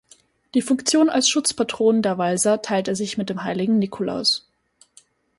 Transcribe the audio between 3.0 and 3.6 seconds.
mit den